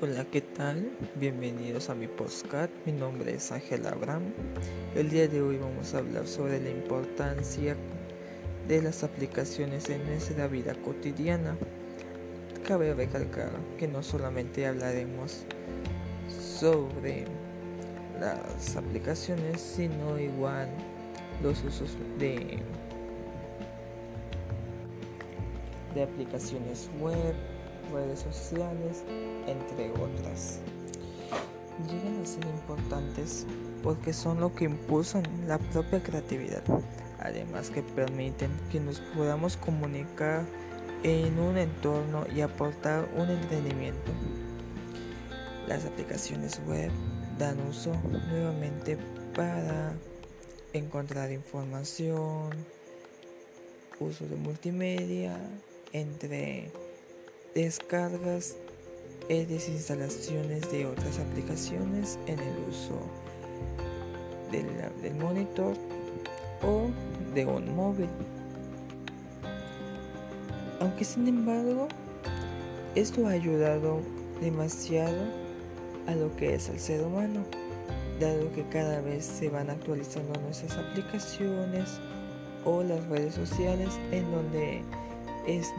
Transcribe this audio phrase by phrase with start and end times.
[0.00, 0.92] Hola, ¿qué tal?
[1.16, 2.70] Bienvenidos a mi podcast.
[2.86, 4.32] Mi nombre es Ángel Abraham.
[4.94, 7.76] El día de hoy vamos a hablar sobre la importancia
[8.68, 11.56] de las aplicaciones en nuestra vida cotidiana.
[12.64, 15.42] Cabe recalcar que no solamente hablaremos
[16.28, 17.24] sobre
[18.20, 20.68] las aplicaciones, sino igual
[21.42, 22.60] los usos de,
[25.92, 27.34] de aplicaciones web
[27.92, 29.02] redes sociales,
[29.46, 30.60] entre otras.
[31.88, 33.46] Llegan a ser importantes
[33.82, 36.62] porque son lo que impulsan la propia creatividad,
[37.20, 40.44] además que permiten que nos podamos comunicar
[41.02, 44.10] en un entorno y aportar un entretenimiento.
[45.68, 46.90] Las aplicaciones web
[47.38, 47.92] dan uso
[48.30, 48.98] nuevamente
[49.34, 49.92] para
[50.72, 52.50] encontrar información,
[54.00, 55.38] uso de multimedia,
[55.92, 56.70] entre
[57.58, 58.54] descargas
[59.28, 63.00] y desinstalaciones de otras aplicaciones en el uso
[64.52, 65.74] del, monitor
[66.62, 66.86] o
[67.34, 68.08] de un móvil.
[70.78, 71.88] Aunque sin embargo,
[72.94, 74.02] esto ha ayudado
[74.40, 75.18] demasiado
[76.06, 77.42] a lo que es el ser humano,
[78.20, 81.98] dado que cada vez se van actualizando nuestras aplicaciones
[82.64, 84.80] o las redes sociales en donde
[85.48, 85.72] es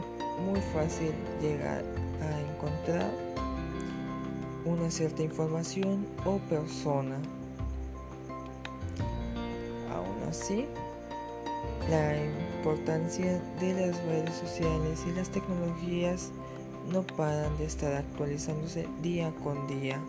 [0.44, 1.84] muy fácil llegar
[2.20, 3.10] a encontrar
[4.64, 7.16] una cierta información o persona.
[9.94, 10.66] Aún así,
[11.88, 12.16] la
[12.56, 16.30] importancia de las redes sociales y las tecnologías
[16.92, 20.00] no paran de estar actualizándose día con día.